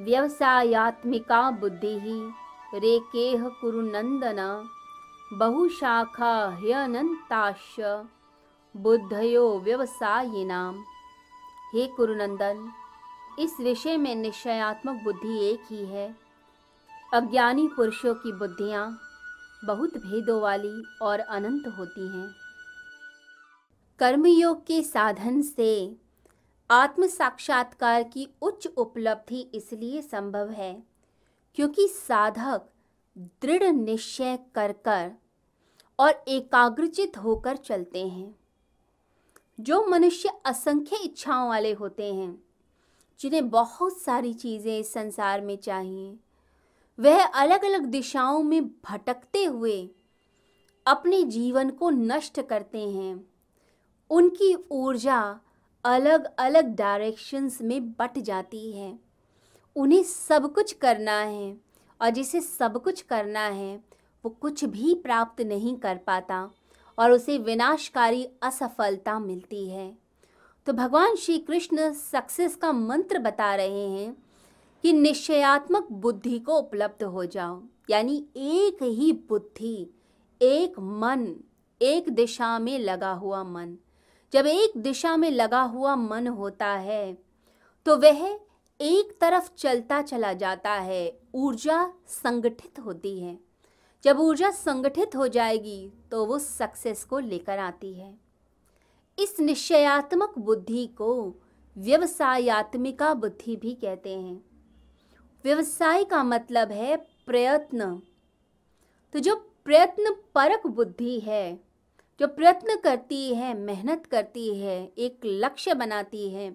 [0.00, 2.04] व्यवसायात्मिका बुद्धिः
[2.78, 4.68] रेकेह कुरुनन्दन
[5.32, 8.06] बहुशाखा ह्यनन्ताश्च
[8.76, 10.84] बुद्धयो व्यवसायिनाम।
[11.74, 12.72] हे कुरुनंदन,
[13.38, 16.16] इस विषय में निश्चयात्मक बुद्धि एक ही है।
[17.14, 18.98] अज्ञानी पुरुषों की बुद्धियाँ
[19.64, 22.34] बहुत भेदों वाली और अनंत होती हैं।
[23.98, 26.01] कर्मयोग के साधन से
[26.72, 30.82] आत्म साक्षात्कार की उच्च उपलब्धि इसलिए संभव है
[31.54, 32.62] क्योंकि साधक
[33.18, 35.12] दृढ़ निश्चय कर कर
[35.98, 38.34] और एकाग्रचित होकर चलते हैं।
[39.60, 42.42] जो मनुष्य असंख्य इच्छाओं वाले होते हैं,
[43.20, 46.16] जिन्हें बहुत सारी चीज़ें इस संसार में चाहिए,
[46.98, 49.90] वह अलग अलग दिशाओं में भटकते हुए
[50.86, 53.30] अपने जीवन को नष्ट करते हैं।
[54.10, 55.40] उनकी ऊर्जा
[55.84, 58.98] अलग अलग डायरेक्शंस में बट जाती है।
[59.76, 61.56] उन्हें सब कुछ करना है
[62.00, 63.76] और जिसे सब कुछ करना है,
[64.24, 66.50] वो कुछ भी प्राप्त नहीं कर पाता
[66.98, 69.98] और उसे विनाशकारी असफलता मिलती है।
[70.66, 74.16] तो भगवान श्री कृष्ण सक्सेस का मंत्र बता रहे हैं
[74.82, 79.90] कि निश्चयात्मक बुद्धि को उपलब्ध हो जाओ। यानी एक ही बुद्धि,
[80.42, 81.36] एक मन,
[81.82, 83.76] एक दिशा में लगा हुआ मन।
[84.32, 87.12] जब एक दिशा में लगा हुआ मन होता है
[87.86, 88.22] तो वह
[88.80, 93.38] एक तरफ़ चलता चला जाता है, ऊर्जा संगठित होती है।
[94.04, 98.14] जब ऊर्जा संगठित हो जाएगी तो वो सक्सेस को लेकर आती है।
[99.18, 101.12] इस निश्चयात्मक बुद्धि को
[101.76, 104.44] व्यवसायत्मिका बुद्धि भी कहते हैं।
[105.44, 107.94] व्यवसाय का मतलब है प्रयत्न।
[109.14, 111.71] तो जो प्रयत्न परक बुद्धि है
[112.22, 116.48] जो प्रयत्न करती है, मेहनत करती है, एक लक्ष्य बनाती है,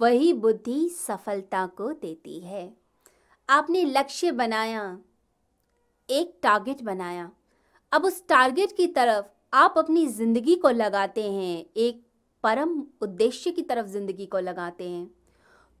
[0.00, 2.62] वही बुद्धि सफलता को देती है।
[3.48, 4.86] आपने लक्ष्य बनाया,
[6.08, 7.30] एक टारगेट बनाया।
[7.92, 12.02] अब उस टारगेट की तरफ़ आप अपनी ज़िंदगी को लगाते हैं, एक
[12.44, 15.10] परम उद्देश्य की तरफ़ ज़िंदगी को लगाते हैं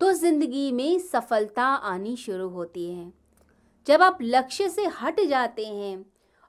[0.00, 3.12] तो ज़िंदगी में सफलता आनी शुरू होती है।
[3.86, 6.04] जब आप लक्ष्य से हट जाते हैं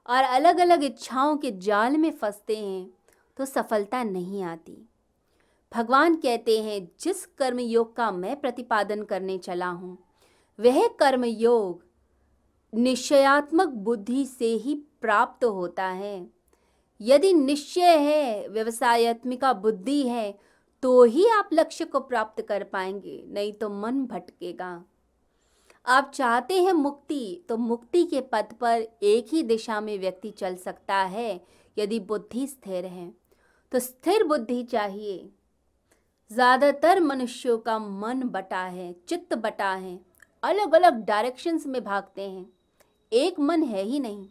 [0.06, 2.90] और अलग अलग इच्छाओं के जाल में फंसते हैं
[3.38, 4.76] तो सफलता नहीं आती।
[5.72, 9.96] भगवान कहते हैं, जिस कर्म योग का मैं प्रतिपादन करने चला हूँ,
[10.58, 11.84] वह कर्म योग
[12.72, 16.26] निश्चयात्मक बुद्धि से ही प्राप्त होता है।
[17.00, 20.34] यदि निश्चय है, व्यवसायत्मिका बुद्धि है
[20.82, 24.84] तो ही आप लक्ष्य को प्राप्त कर पाएँगे, नहीं तो मन भटकेगा।
[25.86, 30.56] आप चाहते हैं मुक्ति तो मुक्ति के पथ पर एक ही दिशा में व्यक्ति चल
[30.56, 31.40] सकता है,
[31.76, 33.10] यदि बुद्धि स्थिर है।
[33.72, 35.28] तो स्थिर बुद्धि चाहिए।
[36.30, 39.98] ज़्यादातर मनुष्यों का मन बटा है, चित्त बटा है
[40.42, 42.46] अलग अलग डायरेक्शंस में भागते हैं।
[43.12, 44.26] एक मन है ही नहीं।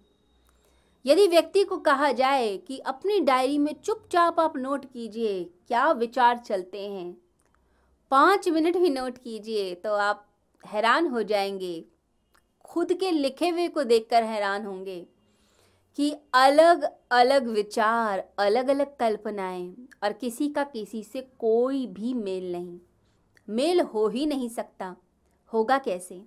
[1.06, 6.38] यदि व्यक्ति को कहा जाए कि अपनी डायरी में चुपचाप आप नोट कीजिए, क्या विचार
[6.38, 7.18] चलते हैं?
[8.12, 10.28] पाँच मिनट भी नोट कीजिए तो आप
[10.66, 11.86] हैरान हो जाएँगे।
[12.64, 15.08] खुद के लिखे हुए को देखकर हैरान होंगे
[15.96, 22.52] कि अलग अलग विचार, अलग अलग कल्पनाएँ और किसी का किसी से कोई भी मेल
[22.52, 22.80] नहीं।
[23.50, 24.96] मेल हो ही नहीं सकता।
[25.54, 26.22] होगा कैसे?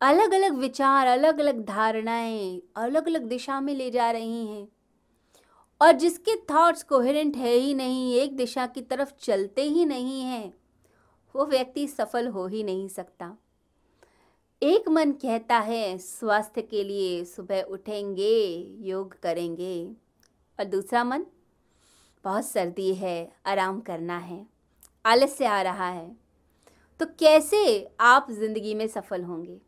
[0.00, 4.68] अलग अलग विचार, अलग अलग धारणाएँ, अलग अलग दिशा में ले जा रही हैं।
[5.82, 10.59] और जिसके थॉट्स कोहेरेंट है ही नहीं, एक दिशा की तरफ़ चलते ही नहीं हैं।
[11.36, 13.36] वो व्यक्ति सफल हो ही नहीं सकता।
[14.62, 19.92] एक मन कहता है, स्वास्थ्य के लिए सुबह उठेंगे, योग करेंगे।
[20.58, 21.26] और दूसरा मन,
[22.24, 24.46] बहुत सर्दी है, आराम करना है,
[25.06, 26.16] आलस्य आ रहा है।
[27.00, 29.60] तो कैसे आप ज़िंदगी में सफल होंगे?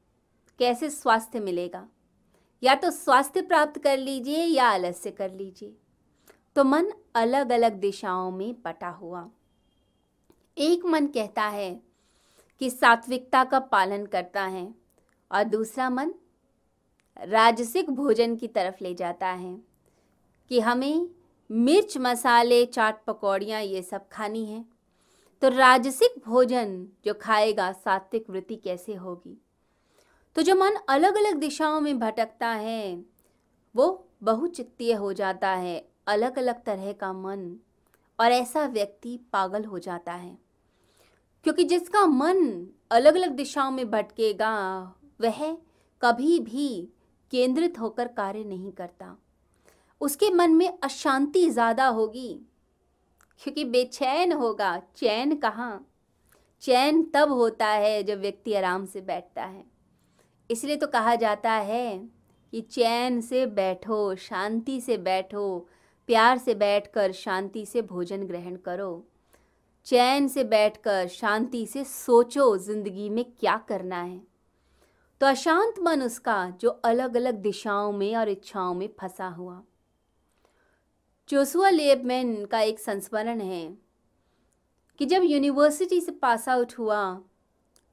[0.59, 1.89] कैसे स्वास्थ्य मिलेगा?
[2.63, 5.77] या तो स्वास्थ्य प्राप्त कर लीजिए या आलस्य कर लीजिए।
[6.57, 9.31] तो मन अलग अलग दिशाओं में पटा हुआ।
[10.59, 11.83] एक मन कहता है
[12.61, 14.75] कि सात्विकता का पालन करता है
[15.33, 16.15] और दूसरा मन
[17.23, 19.59] राजसिक भोजन की तरफ़ ले जाता है
[20.49, 21.09] कि हमें
[21.51, 24.65] मिर्च, मसाले, चाट पकौड़ियाँ, ये सब खानी है।
[25.43, 29.43] तो राजसिक भोजन जो खाएगा सात्विक वृत्ति कैसे होगी?
[30.35, 33.05] तो जो मन अलग अलग दिशाओं में भटकता है,
[33.77, 37.57] वो बहुचित्तीय हो जाता है अलग अलग तरह का मन।
[38.23, 40.37] और ऐसा व्यक्ति पागल हो जाता है।
[41.45, 44.53] क्योंकि जिसका मन अलग अलग दिशाओं में भटकेगा,
[45.21, 45.57] वह
[46.03, 46.69] कभी भी
[47.33, 49.17] केंद्रित होकर कार्य नहीं करता।
[50.01, 52.29] उसके मन में अशांति ज़्यादा होगी,
[53.41, 55.87] क्योंकि बेचैन होगा। चैन कहाँ?
[56.63, 59.65] चैन तब होता है जब व्यक्ति आराम से बैठता है।
[60.51, 61.97] इसलिए तो कहा जाता है
[62.53, 65.69] कि चैन से बैठो, शांति से बैठो
[66.09, 69.05] प्यार से बैठकर शांति से भोजन ग्रहण करो।
[69.87, 74.21] चैन से बैठकर शांति से सोचो ज़िंदगी में क्या करना है।
[75.21, 79.63] तो अशांत मन उसका जो अलग अलग दिशाओं में और इच्छाओं में फंसा हुआ।
[81.29, 83.67] जोसुआ लेबमैन का एक संस्मरण है
[85.01, 87.03] कि जब यूनिवर्सिटी से पास आउट हुआ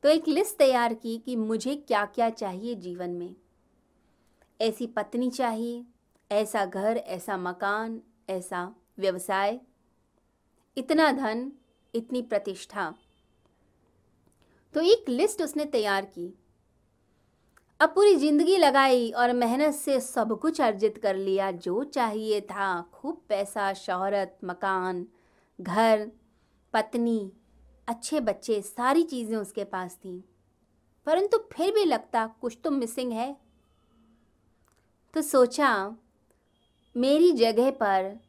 [0.03, 3.35] तो एक लिस्ट तैयार की कि मुझे क्या क्या चाहिए जीवन में।
[4.59, 5.83] ऐसी पत्नी चाहिए
[6.31, 9.59] ऐसा घर, ऐसा मकान, ऐसा व्यवसाय।
[10.77, 11.51] इतना धन,
[11.95, 12.95] इतनी प्रतिष्ठा।
[14.73, 16.33] तो एक लिस्ट उसने तैयार की।
[17.79, 22.81] अब पूरी ज़िंदगी लगाई और मेहनत से सब कुछ अर्जित कर लिया। जो चाहिए था,
[22.81, 25.07] खूब पैसा, शोहरत, मकान,
[25.61, 26.11] घर,
[26.73, 27.31] पत्नी,
[27.87, 30.23] अच्छे बच्चे, सारी चीज़ें उसके पास थी।
[31.05, 33.37] परंतु फिर भी लगता, कुछ तो मिसिंग है।
[35.13, 35.95] तो सोचा
[36.95, 38.19] मेरी जगह पर,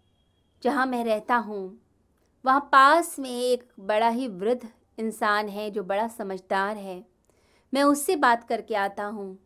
[0.62, 1.81] जहाँ मैं रहता हूँ,
[2.45, 4.69] वहाँ पास में एक बड़ा ही वृद्ध
[4.99, 7.05] इंसान है जो बड़ा समझदार है।
[7.75, 9.39] मैं उससे बात करके आता हूँ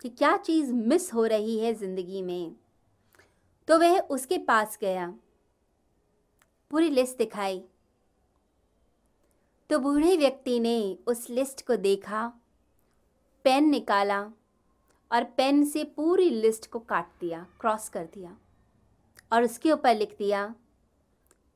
[0.00, 2.54] कि क्या चीज़ मिस हो रही है ज़िंदगी में।
[3.68, 5.14] तो वह उसके पास गया।
[6.70, 7.62] पूरी लिस्ट दिखाई।
[9.70, 12.32] तो बूढ़े व्यक्ति ने उस लिस्ट को देखा,
[13.44, 14.20] पेन निकाला
[15.12, 18.36] और पेन से पूरी लिस्ट को काट दिया, क्रॉस कर दिया।
[19.32, 20.54] और उसके ऊपर लिख दिया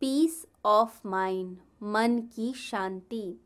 [0.00, 3.40] पीस ऑफ़ माइंड मन की शांति.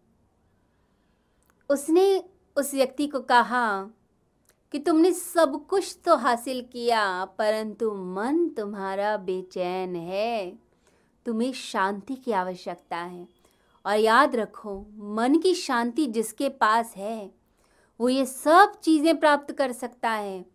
[1.70, 2.24] उसने
[2.56, 3.84] उस व्यक्ति को कहा
[4.72, 10.58] कि, तुमने सब कुछ तो हासिल किया, परंतु मन तुम्हारा बेचैन है।
[11.26, 13.28] तुम्हें शांति की आवश्यकता है।
[13.86, 17.34] और याद रखो, मन की शांति जिसके पास है,
[18.00, 20.46] वो ये सब चीज़ें प्राप्त कर सकता है।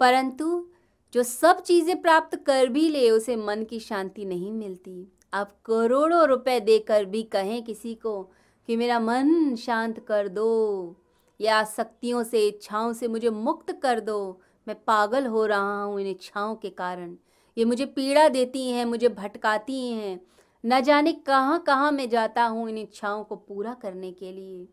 [0.00, 0.68] परंतु
[1.14, 6.26] जो सब चीज़ें प्राप्त कर भी ले, उसे मन की शांति नहीं मिलती। आप करोड़ों
[6.26, 8.22] रुपए देकर भी कहें किसी को
[8.68, 10.96] कि मेरा मन शांत कर दो,
[11.40, 16.06] या शक्तियों से, इच्छाओं से मुझे मुक्त कर दो। मैं पागल हो रहा हूँ इन
[16.06, 17.16] इच्छाओं के कारण।
[17.56, 20.20] ये मुझे पीड़ा देती हैं, मुझे भटकाती हैं।
[20.64, 24.66] न जाने कहाँ कहाँ मैं जाता हूँ इन इच्छाओं को पूरा करने के लिए।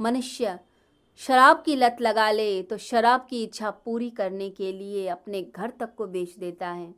[0.00, 0.58] मनुष्य
[1.20, 5.72] शराब की लत लगा ले तो शराब की इच्छा पूरी करने के लिए अपने घर
[5.80, 6.94] तक को बेच देता है।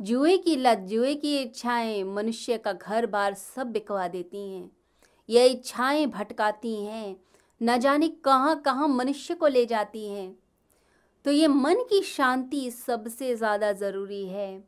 [0.00, 4.70] जुए की लत, जुए की इच्छाएँ मनुष्य का घर बार सब बिकवा देती हैं।
[5.28, 7.16] ये इच्छाएँ भटकाती हैं,
[7.60, 10.34] न जाने कहाँ कहाँ मनुष्य को ले जाती हैं।
[11.24, 14.64] तो ये मन की शांति सबसे ज़्यादा ज़रूरी है।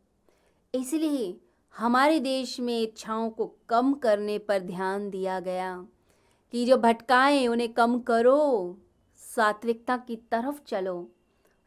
[0.74, 1.34] इसलिए
[1.74, 5.74] हमारे देश में इच्छाओं को कम करने पर ध्यान दिया गया।
[6.52, 8.76] कि जो भटकाएँ, उन्हें कम करो।
[9.16, 11.10] सात्विकता की तरफ़ चलो।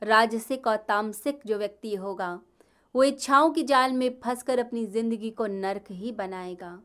[0.04, 2.40] राजसिक और तामसिक जो व्यक्ति होगा,
[2.96, 6.80] वो इच्छाओं की जाल में फंसकर अपनी ज़िंदगी को नरक ही बनाएगा।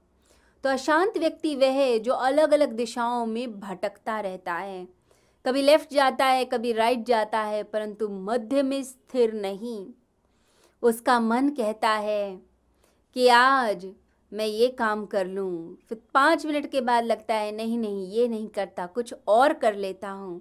[0.65, 4.89] तो अशांत व्यक्ति वह है जो अलग अलग दिशाओं में भटकता रहता है।
[5.47, 9.87] कभी लेफ़्ट जाता है, कभी राइट जाता है, परंतु मध्य में स्थिर नहीं।
[10.83, 12.41] उसका मन कहता है
[13.15, 13.87] कि आज
[14.33, 18.29] मैं ये काम कर लूँ। फिर पाँच मिनट के बाद लगता है, नहीं नहीं, ये
[18.29, 20.41] नहीं करता, कुछ और कर लेता हूँ।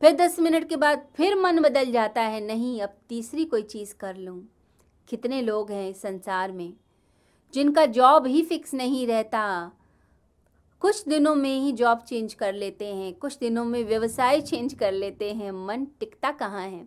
[0.00, 3.94] फिर दस मिनट के बाद फिर मन बदल जाता है, नहीं, अब तीसरी कोई चीज़
[3.94, 4.42] कर लूँ।
[5.08, 6.72] कितने लोग हैं संसार में
[7.54, 9.72] जिनका जॉब ही फिक्स नहीं रहता।
[10.80, 14.92] कुछ दिनों में ही जॉब चेंज कर लेते हैं, कुछ दिनों में व्यवसाय चेंज कर
[14.92, 16.86] लेते हैं। मन टिकता कहाँ है?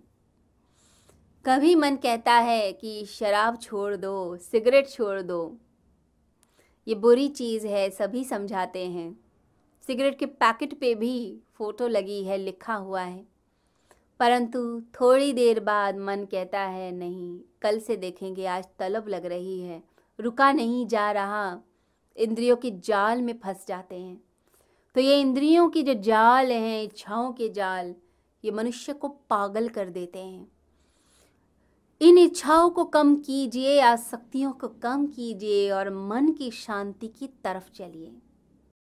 [1.46, 5.58] कभी मन कहता है कि शराब छोड़ दो, सिगरेट छोड़ दो।
[6.90, 9.20] ये बुरी चीज़ है, सभी समझाते हैं।
[9.88, 13.26] सिगरेट के पैकेट पे भी फ़ोटो लगी है, लिखा हुआ है।
[14.20, 19.62] परंतु थोड़ी देर बाद मन कहता है, नहीं, कल से देखेंगे, आज तलब लग रही
[19.62, 19.84] है।
[20.20, 21.62] रुका नहीं जा रहा।
[22.18, 24.22] इंद्रियों के जाल में फंस जाते हैं।
[24.96, 27.96] तो ये इंद्रियों की जो जाल हैं, इच्छाओं के जाल,
[28.46, 30.52] ये मनुष्य को पागल कर देते हैं।
[32.02, 37.72] इन इच्छाओं को कम कीजिए, आसक्तियों को कम कीजिए और मन की शांति की तरफ़
[37.76, 38.12] चलिए।